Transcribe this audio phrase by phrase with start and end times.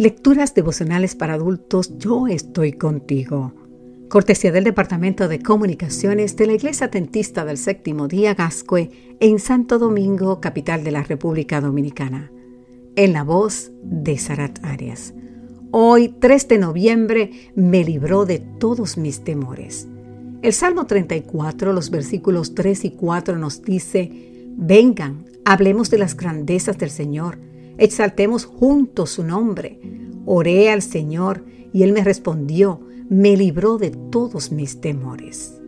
[0.00, 3.52] Lecturas devocionales para adultos, yo estoy contigo.
[4.08, 8.90] Cortesía del Departamento de Comunicaciones de la Iglesia Atentista del Séptimo Día Gascue
[9.20, 12.32] en Santo Domingo, capital de la República Dominicana.
[12.96, 15.12] En la voz de Sarat Arias.
[15.70, 19.86] Hoy, 3 de noviembre, me libró de todos mis temores.
[20.40, 26.78] El Salmo 34, los versículos 3 y 4 nos dice, Vengan, hablemos de las grandezas
[26.78, 27.49] del Señor
[27.80, 29.80] Exaltemos juntos su nombre.
[30.26, 35.58] Oré al Señor y Él me respondió, me libró de todos mis temores.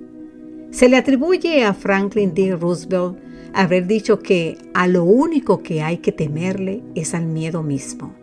[0.70, 2.54] Se le atribuye a Franklin D.
[2.54, 3.16] Roosevelt
[3.54, 8.14] haber dicho que a lo único que hay que temerle es al miedo mismo.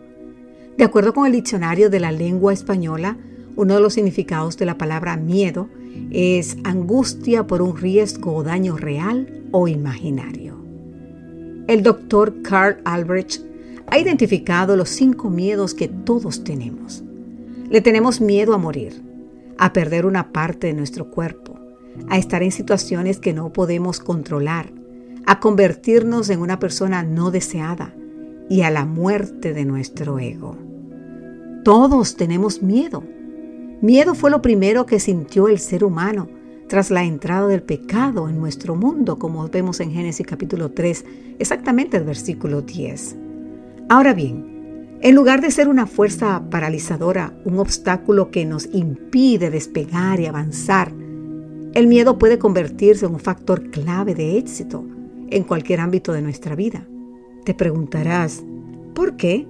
[0.78, 3.18] De acuerdo con el diccionario de la lengua española,
[3.56, 5.68] uno de los significados de la palabra miedo
[6.12, 10.64] es angustia por un riesgo o daño real o imaginario.
[11.66, 13.49] El doctor Carl Albrecht
[13.90, 17.02] ha identificado los cinco miedos que todos tenemos.
[17.68, 19.02] Le tenemos miedo a morir,
[19.58, 21.58] a perder una parte de nuestro cuerpo,
[22.08, 24.72] a estar en situaciones que no podemos controlar,
[25.26, 27.94] a convertirnos en una persona no deseada
[28.48, 30.56] y a la muerte de nuestro ego.
[31.64, 33.02] Todos tenemos miedo.
[33.82, 36.28] Miedo fue lo primero que sintió el ser humano
[36.68, 41.04] tras la entrada del pecado en nuestro mundo, como vemos en Génesis capítulo 3,
[41.40, 43.16] exactamente el versículo 10.
[43.90, 50.20] Ahora bien, en lugar de ser una fuerza paralizadora, un obstáculo que nos impide despegar
[50.20, 50.92] y avanzar,
[51.74, 54.84] el miedo puede convertirse en un factor clave de éxito
[55.28, 56.86] en cualquier ámbito de nuestra vida.
[57.44, 58.44] Te preguntarás,
[58.94, 59.48] ¿por qué?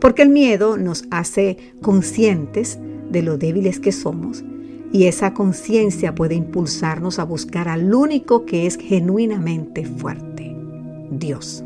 [0.00, 2.78] Porque el miedo nos hace conscientes
[3.10, 4.42] de lo débiles que somos
[4.90, 10.56] y esa conciencia puede impulsarnos a buscar al único que es genuinamente fuerte,
[11.10, 11.62] Dios.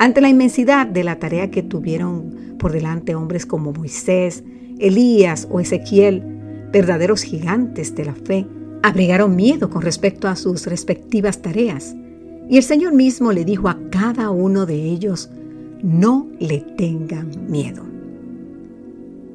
[0.00, 4.42] Ante la inmensidad de la tarea que tuvieron por delante hombres como Moisés,
[4.78, 6.22] Elías o Ezequiel,
[6.72, 8.46] verdaderos gigantes de la fe,
[8.82, 11.94] abrigaron miedo con respecto a sus respectivas tareas.
[12.48, 15.28] Y el Señor mismo le dijo a cada uno de ellos,
[15.82, 17.84] no le tengan miedo.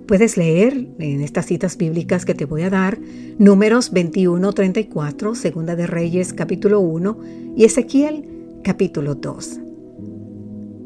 [0.08, 2.98] Puedes leer en estas citas bíblicas que te voy a dar,
[3.38, 7.20] números 21, 34, Segunda de Reyes capítulo 1
[7.56, 8.28] y Ezequiel
[8.64, 9.60] capítulo 2.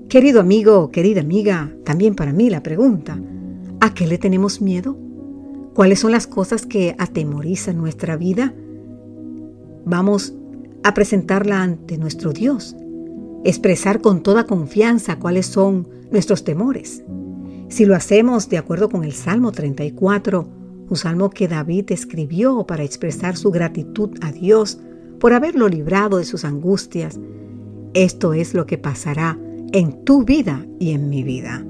[0.09, 3.21] Querido amigo, querida amiga, también para mí la pregunta,
[3.79, 4.97] ¿a qué le tenemos miedo?
[5.75, 8.55] ¿Cuáles son las cosas que atemorizan nuestra vida?
[9.85, 10.33] Vamos
[10.83, 12.75] a presentarla ante nuestro Dios,
[13.43, 17.03] expresar con toda confianza cuáles son nuestros temores.
[17.67, 20.47] Si lo hacemos de acuerdo con el Salmo 34,
[20.89, 24.79] un salmo que David escribió para expresar su gratitud a Dios
[25.19, 27.19] por haberlo librado de sus angustias,
[27.93, 29.37] esto es lo que pasará
[29.71, 31.65] en tu vida y en mi vida.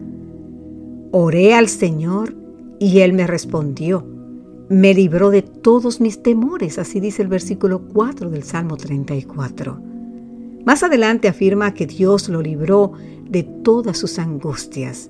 [1.12, 2.36] Oré al Señor
[2.80, 4.06] y Él me respondió.
[4.70, 9.82] Me libró de todos mis temores, así dice el versículo 4 del Salmo 34.
[10.66, 12.92] Más adelante afirma que Dios lo libró
[13.28, 15.10] de todas sus angustias.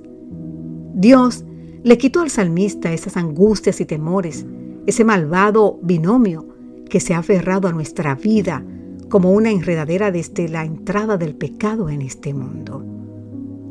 [0.94, 1.44] Dios
[1.84, 4.46] le quitó al salmista esas angustias y temores,
[4.86, 6.48] ese malvado binomio
[6.90, 8.64] que se ha aferrado a nuestra vida
[9.10, 12.84] como una enredadera desde la entrada del pecado en este mundo.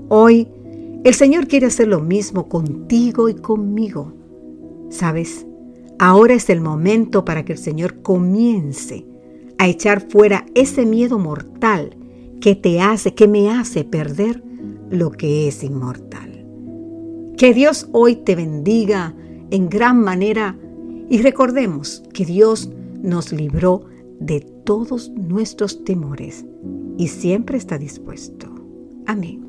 [0.08, 0.48] Hoy,
[1.04, 4.12] el Señor quiere hacer lo mismo contigo y conmigo.
[4.90, 5.46] ¿Sabes?
[5.98, 9.06] Ahora es el momento para que el Señor comience
[9.58, 11.96] a echar fuera ese miedo mortal
[12.40, 14.42] que te hace, que me hace perder
[14.90, 16.46] lo que es inmortal.
[17.36, 19.14] Que Dios hoy te bendiga
[19.50, 20.56] en gran manera
[21.08, 22.70] y recordemos que Dios
[23.02, 23.84] nos libró
[24.20, 26.44] de todos nuestros temores
[26.96, 28.54] y siempre está dispuesto.
[29.06, 29.47] Amén.